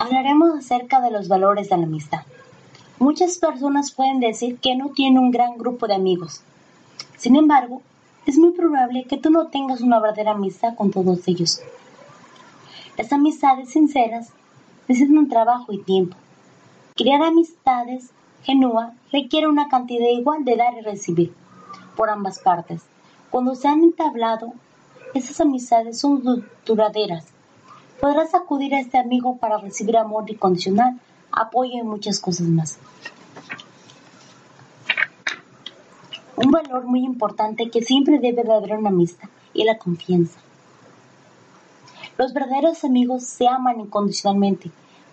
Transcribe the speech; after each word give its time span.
Hablaremos 0.00 0.58
acerca 0.58 1.02
de 1.02 1.10
los 1.10 1.28
valores 1.28 1.68
de 1.68 1.76
la 1.76 1.82
amistad. 1.82 2.22
Muchas 2.98 3.36
personas 3.36 3.92
pueden 3.92 4.18
decir 4.18 4.58
que 4.58 4.74
no 4.74 4.88
tienen 4.88 5.18
un 5.18 5.30
gran 5.30 5.58
grupo 5.58 5.86
de 5.86 5.94
amigos. 5.94 6.40
Sin 7.18 7.36
embargo, 7.36 7.82
es 8.24 8.38
muy 8.38 8.52
probable 8.52 9.04
que 9.04 9.18
tú 9.18 9.28
no 9.28 9.48
tengas 9.48 9.82
una 9.82 10.00
verdadera 10.00 10.30
amistad 10.30 10.74
con 10.74 10.90
todos 10.90 11.28
ellos. 11.28 11.60
Las 12.96 13.12
amistades 13.12 13.68
sinceras 13.68 14.32
necesitan 14.88 15.28
trabajo 15.28 15.70
y 15.70 15.82
tiempo. 15.82 16.16
Crear 16.96 17.20
amistades 17.20 18.08
genuas 18.42 18.94
requiere 19.12 19.48
una 19.48 19.68
cantidad 19.68 20.08
igual 20.08 20.46
de 20.46 20.56
dar 20.56 20.78
y 20.78 20.80
recibir 20.80 21.34
por 21.94 22.08
ambas 22.08 22.38
partes. 22.38 22.80
Cuando 23.28 23.54
se 23.54 23.68
han 23.68 23.82
entablado, 23.82 24.54
esas 25.12 25.42
amistades 25.42 26.00
son 26.00 26.42
duraderas 26.64 27.26
Podrás 28.00 28.34
acudir 28.34 28.74
a 28.74 28.80
este 28.80 28.96
amigo 28.96 29.36
para 29.36 29.58
recibir 29.58 29.98
amor 29.98 30.30
incondicional, 30.30 30.98
apoyo 31.30 31.78
y 31.78 31.82
muchas 31.82 32.18
cosas 32.18 32.46
más. 32.48 32.78
Un 36.36 36.50
valor 36.50 36.86
muy 36.86 37.04
importante 37.04 37.68
que 37.70 37.82
siempre 37.82 38.18
debe 38.18 38.42
de 38.42 38.52
haber 38.54 38.78
una 38.78 38.88
amistad 38.88 39.28
y 39.52 39.64
la 39.64 39.76
confianza. 39.76 40.40
Los 42.16 42.32
verdaderos 42.32 42.84
amigos 42.84 43.24
se 43.24 43.46
aman 43.46 43.80
incondicionalmente. 43.80 44.70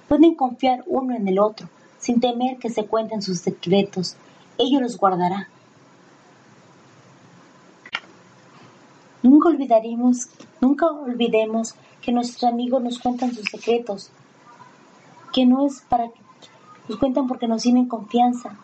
Pueden 0.08 0.36
confiar 0.36 0.86
uno 0.88 1.14
en 1.14 1.28
el 1.28 1.40
otro, 1.40 1.68
sin 2.00 2.22
temer 2.22 2.58
que 2.58 2.70
se 2.70 2.86
cuenten 2.86 3.22
sus 3.22 3.40
secretos. 3.40 4.16
Ellos 4.58 4.82
los 4.82 4.98
guardará. 4.98 5.50
Nunca 9.24 9.50
olvidaremos, 9.68 10.30
nunca 10.62 10.88
olvidemos 10.88 11.76
que 12.02 12.14
nuestros 12.14 12.44
amigos 12.46 12.82
nos 12.82 13.00
cuentan 13.00 13.34
sus 13.34 13.46
secretos, 13.50 14.10
que 15.34 15.46
no 15.46 15.66
es 15.66 15.82
para 15.90 16.08
que 16.08 16.20
nos 16.88 16.98
cuentan 17.00 17.28
porque 17.28 17.48
nos 17.48 17.64
tienen 17.64 17.88
confianza, 17.88 18.56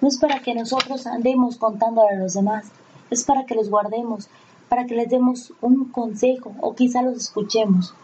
no 0.00 0.08
es 0.08 0.18
para 0.18 0.40
que 0.40 0.54
nosotros 0.54 1.06
andemos 1.06 1.56
contando 1.56 2.02
a 2.06 2.14
los 2.14 2.34
demás, 2.34 2.66
es 3.10 3.22
para 3.24 3.46
que 3.46 3.54
los 3.54 3.70
guardemos, 3.70 4.28
para 4.68 4.86
que 4.86 4.96
les 4.96 5.08
demos 5.08 5.52
un 5.60 5.86
consejo 5.86 6.52
o 6.60 6.74
quizá 6.74 7.02
los 7.02 7.16
escuchemos. 7.16 7.94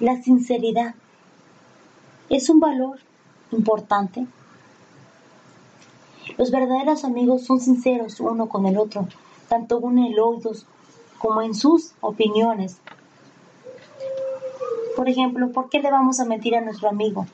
La 0.00 0.20
sinceridad 0.20 0.94
es 2.30 2.50
un 2.50 2.58
valor 2.58 2.98
importante. 3.52 4.26
Los 6.36 6.50
verdaderos 6.50 7.04
amigos 7.04 7.44
son 7.44 7.60
sinceros 7.60 8.18
uno 8.18 8.48
con 8.48 8.66
el 8.66 8.76
otro, 8.76 9.06
tanto 9.48 9.80
en 9.88 9.98
elogios 9.98 10.66
como 11.18 11.42
en 11.42 11.54
sus 11.54 11.92
opiniones. 12.00 12.78
Por 14.96 15.08
ejemplo, 15.08 15.50
¿por 15.52 15.68
qué 15.68 15.80
le 15.80 15.90
vamos 15.90 16.20
a 16.20 16.24
mentir 16.24 16.56
a 16.56 16.60
nuestro 16.60 16.88
amigo? 16.88 17.26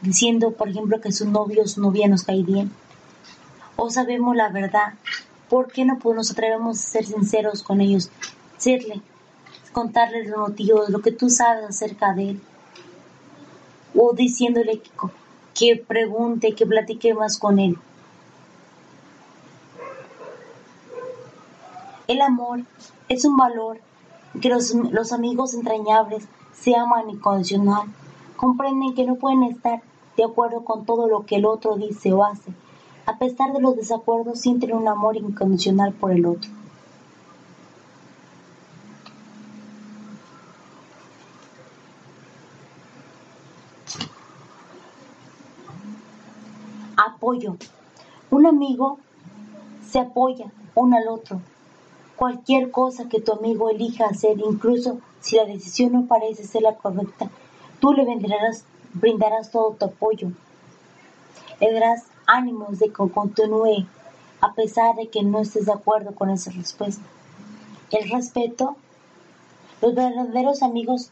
Diciendo, 0.00 0.52
por 0.52 0.68
ejemplo, 0.68 1.00
que 1.00 1.12
su 1.12 1.30
novio 1.30 1.62
o 1.62 1.68
su 1.68 1.80
novia 1.80 2.08
nos 2.08 2.24
cae 2.24 2.42
bien. 2.42 2.72
O 3.76 3.90
sabemos 3.90 4.36
la 4.36 4.48
verdad. 4.48 4.94
¿Por 5.48 5.70
qué 5.70 5.84
no 5.84 5.98
nos 6.02 6.30
atrevemos 6.30 6.78
a 6.78 6.82
ser 6.82 7.06
sinceros 7.06 7.62
con 7.62 7.80
ellos? 7.80 8.10
Decirle, 8.54 9.00
contarles 9.72 10.28
los 10.28 10.38
motivos, 10.38 10.88
lo 10.88 11.00
que 11.00 11.12
tú 11.12 11.30
sabes 11.30 11.64
acerca 11.64 12.12
de 12.14 12.30
él. 12.30 12.40
O 13.94 14.12
diciéndole 14.12 14.80
que 15.54 15.76
pregunte, 15.76 16.54
que 16.54 16.66
platique 16.66 17.14
más 17.14 17.38
con 17.38 17.58
él. 17.58 17.78
El 22.06 22.20
amor 22.20 22.60
es 23.08 23.24
un 23.24 23.36
valor 23.36 23.80
que 24.42 24.50
los, 24.50 24.74
los 24.74 25.12
amigos 25.12 25.54
entrañables 25.54 26.28
se 26.52 26.76
aman 26.76 27.08
incondicional, 27.08 27.88
comprenden 28.36 28.94
que 28.94 29.04
no 29.04 29.14
pueden 29.14 29.42
estar 29.44 29.82
de 30.16 30.24
acuerdo 30.24 30.64
con 30.64 30.84
todo 30.84 31.08
lo 31.08 31.24
que 31.24 31.36
el 31.36 31.46
otro 31.46 31.76
dice 31.76 32.12
o 32.12 32.24
hace. 32.24 32.52
A 33.06 33.18
pesar 33.18 33.52
de 33.52 33.60
los 33.60 33.76
desacuerdos, 33.76 34.40
sienten 34.40 34.74
un 34.74 34.86
amor 34.86 35.16
incondicional 35.16 35.92
por 35.92 36.12
el 36.12 36.26
otro. 36.26 36.50
Apoyo. 46.96 47.56
Un 48.30 48.46
amigo 48.46 48.98
se 49.90 50.00
apoya 50.00 50.50
uno 50.74 50.96
al 50.96 51.08
otro. 51.08 51.40
Cualquier 52.24 52.70
cosa 52.70 53.06
que 53.06 53.20
tu 53.20 53.32
amigo 53.32 53.68
elija 53.68 54.06
hacer, 54.06 54.38
incluso 54.38 54.98
si 55.20 55.36
la 55.36 55.44
decisión 55.44 55.92
no 55.92 56.06
parece 56.06 56.44
ser 56.44 56.62
la 56.62 56.74
correcta, 56.74 57.28
tú 57.80 57.92
le 57.92 58.06
brindarás, 58.06 58.64
brindarás 58.94 59.50
todo 59.50 59.72
tu 59.72 59.84
apoyo. 59.84 60.32
Le 61.60 61.70
darás 61.70 62.04
ánimos 62.26 62.78
de 62.78 62.86
que 62.86 63.10
continúe 63.12 63.86
a 64.40 64.54
pesar 64.54 64.96
de 64.96 65.08
que 65.08 65.22
no 65.22 65.40
estés 65.40 65.66
de 65.66 65.74
acuerdo 65.74 66.14
con 66.14 66.30
esa 66.30 66.50
respuesta. 66.50 67.02
El 67.90 68.08
respeto, 68.08 68.74
los 69.82 69.94
verdaderos 69.94 70.62
amigos 70.62 71.10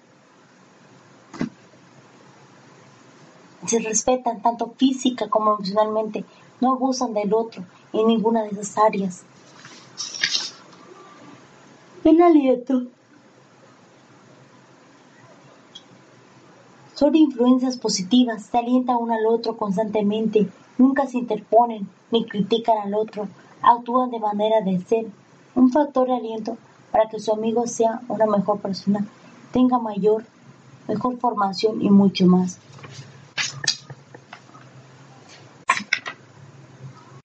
se 3.66 3.80
respetan 3.80 4.40
tanto 4.40 4.72
física 4.78 5.28
como 5.28 5.56
emocionalmente, 5.56 6.24
no 6.62 6.72
abusan 6.72 7.12
del 7.12 7.34
otro 7.34 7.64
en 7.92 8.06
ninguna 8.06 8.44
de 8.44 8.48
esas 8.48 8.78
áreas. 8.78 9.24
El 12.04 12.20
aliento 12.20 12.82
Son 16.94 17.14
influencias 17.14 17.76
positivas, 17.76 18.46
se 18.46 18.58
alienta 18.58 18.96
uno 18.96 19.14
al 19.14 19.26
otro 19.26 19.56
constantemente, 19.56 20.48
nunca 20.78 21.06
se 21.06 21.18
interponen 21.18 21.88
ni 22.10 22.26
critican 22.26 22.78
al 22.78 22.94
otro, 22.94 23.28
actúan 23.62 24.10
de 24.10 24.18
manera 24.18 24.62
de 24.62 24.80
ser 24.80 25.06
un 25.54 25.70
factor 25.70 26.08
de 26.08 26.16
aliento 26.16 26.56
para 26.90 27.08
que 27.08 27.20
su 27.20 27.32
amigo 27.32 27.68
sea 27.68 28.00
una 28.08 28.26
mejor 28.26 28.58
persona, 28.58 29.06
tenga 29.52 29.78
mayor, 29.78 30.24
mejor 30.88 31.18
formación 31.18 31.82
y 31.82 31.90
mucho 31.90 32.26
más. 32.26 32.58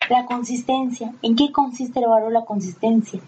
La 0.09 0.25
consistencia. 0.25 1.13
¿En 1.21 1.35
qué 1.35 1.51
consiste 1.51 1.99
el 1.99 2.07
valor 2.07 2.31
la 2.31 2.45
consistencia? 2.45 3.19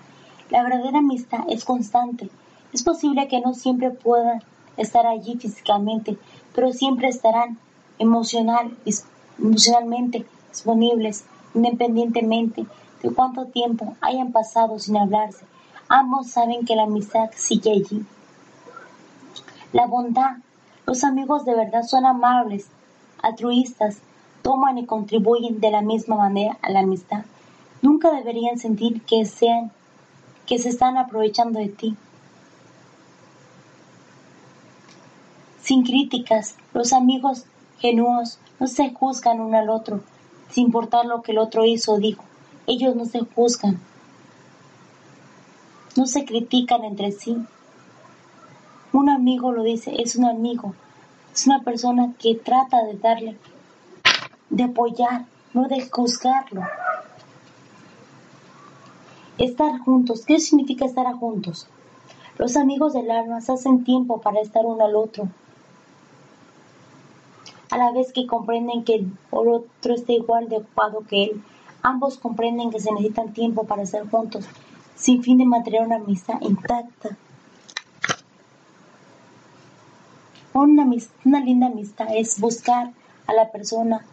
La 0.49 0.63
verdadera 0.63 0.99
amistad 0.99 1.41
es 1.47 1.63
constante. 1.63 2.29
Es 2.73 2.83
posible 2.83 3.27
que 3.27 3.39
no 3.39 3.53
siempre 3.53 3.91
puedan 3.91 4.41
estar 4.77 5.05
allí 5.05 5.35
físicamente, 5.37 6.17
pero 6.55 6.73
siempre 6.73 7.07
estarán 7.07 7.57
emocional, 7.99 8.75
emocionalmente 9.37 10.25
disponibles, 10.49 11.25
independientemente 11.53 12.65
de 13.01 13.09
cuánto 13.11 13.45
tiempo 13.45 13.95
hayan 14.01 14.31
pasado 14.31 14.79
sin 14.79 14.97
hablarse. 14.97 15.45
Ambos 15.87 16.27
saben 16.27 16.65
que 16.65 16.75
la 16.75 16.83
amistad 16.83 17.29
sigue 17.35 17.71
allí. 17.71 18.05
La 19.71 19.85
bondad. 19.85 20.37
Los 20.85 21.03
amigos 21.03 21.45
de 21.45 21.55
verdad 21.55 21.83
son 21.83 22.05
amables, 22.05 22.67
altruistas, 23.21 23.99
toman 24.41 24.79
y 24.79 24.85
contribuyen 24.85 25.59
de 25.59 25.69
la 25.69 25.81
misma 25.81 26.15
manera 26.15 26.57
a 26.63 26.71
la 26.71 26.79
amistad. 26.79 27.25
Nunca 27.81 28.11
deberían 28.11 28.57
sentir 28.57 29.01
que 29.03 29.25
sean 29.25 29.71
que 30.49 30.59
se 30.59 30.69
están 30.69 30.97
aprovechando 30.97 31.59
de 31.59 31.69
ti. 31.69 31.95
sin 35.69 35.83
críticas. 35.83 36.55
Los 36.73 36.93
amigos 36.93 37.45
genuos 37.77 38.39
no 38.59 38.65
se 38.65 38.91
juzgan 38.91 39.39
uno 39.39 39.55
al 39.55 39.69
otro, 39.69 40.01
sin 40.49 40.65
importar 40.65 41.05
lo 41.05 41.21
que 41.21 41.31
el 41.31 41.37
otro 41.37 41.63
hizo 41.63 41.93
o 41.93 41.99
dijo. 41.99 42.23
Ellos 42.65 42.95
no 42.95 43.05
se 43.05 43.19
juzgan, 43.19 43.79
no 45.95 46.07
se 46.07 46.25
critican 46.25 46.83
entre 46.85 47.11
sí. 47.11 47.37
Un 48.93 49.09
amigo 49.11 49.51
lo 49.51 49.61
dice, 49.61 49.93
es 50.01 50.15
un 50.15 50.25
amigo, 50.25 50.73
es 51.35 51.45
una 51.45 51.61
persona 51.61 52.13
que 52.17 52.33
trata 52.33 52.83
de 52.83 52.95
darle, 52.95 53.37
de 54.49 54.63
apoyar, 54.63 55.25
no 55.53 55.67
de 55.67 55.87
juzgarlo. 55.87 56.63
Estar 59.39 59.79
juntos, 59.79 60.25
¿qué 60.25 60.37
significa 60.41 60.83
estar 60.83 61.09
juntos? 61.13 61.65
Los 62.37 62.57
amigos 62.57 62.91
del 62.91 63.09
alma 63.09 63.37
hacen 63.37 63.85
tiempo 63.85 64.19
para 64.19 64.41
estar 64.41 64.65
uno 64.65 64.83
al 64.83 64.97
otro, 64.97 65.29
a 67.71 67.77
la 67.77 67.93
vez 67.93 68.11
que 68.11 68.27
comprenden 68.27 68.83
que 68.83 68.95
el 68.95 69.13
otro 69.31 69.95
está 69.95 70.11
igual 70.11 70.49
de 70.49 70.57
ocupado 70.57 71.05
que 71.07 71.23
él. 71.23 71.43
Ambos 71.81 72.17
comprenden 72.17 72.69
que 72.69 72.81
se 72.81 72.91
necesitan 72.91 73.31
tiempo 73.31 73.63
para 73.63 73.83
estar 73.83 74.09
juntos, 74.09 74.45
sin 74.95 75.23
fin 75.23 75.37
de 75.37 75.45
mantener 75.45 75.83
una 75.83 75.95
amistad 75.95 76.41
intacta. 76.41 77.15
Una, 80.53 80.85
una 81.23 81.39
linda 81.39 81.67
amistad 81.67 82.07
es 82.13 82.41
buscar 82.41 82.91
a 83.25 83.33
la 83.33 83.49
persona 83.53 84.05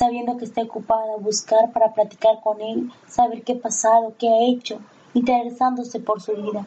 sabiendo 0.00 0.38
que 0.38 0.46
está 0.46 0.62
ocupada, 0.62 1.18
buscar 1.18 1.72
para 1.72 1.92
platicar 1.92 2.40
con 2.42 2.58
él, 2.62 2.90
saber 3.06 3.42
qué 3.42 3.52
ha 3.52 3.58
pasado, 3.60 4.14
qué 4.18 4.30
ha 4.30 4.44
hecho, 4.44 4.78
interesándose 5.12 6.00
por 6.00 6.22
su 6.22 6.32
vida, 6.32 6.66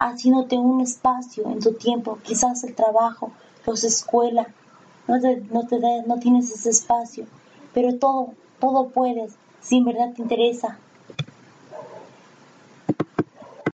haciéndote 0.00 0.58
un 0.58 0.80
espacio 0.80 1.48
en 1.48 1.60
tu 1.60 1.74
tiempo, 1.74 2.18
quizás 2.24 2.64
el 2.64 2.74
trabajo, 2.74 3.30
los 3.64 3.84
escuela, 3.84 4.48
no 5.06 5.20
te, 5.20 5.36
no 5.52 5.68
te 5.68 5.78
no 6.04 6.18
tienes 6.18 6.50
ese 6.50 6.70
espacio, 6.70 7.26
pero 7.72 7.94
todo, 7.94 8.30
todo 8.58 8.88
puedes, 8.88 9.36
si 9.60 9.76
en 9.76 9.84
verdad 9.84 10.12
te 10.16 10.22
interesa, 10.22 10.80